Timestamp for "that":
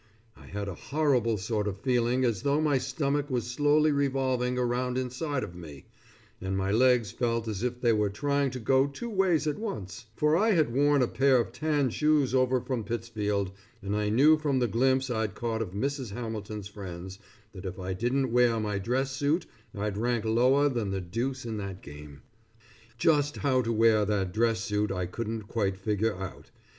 17.53-17.67, 21.57-21.83, 24.05-24.33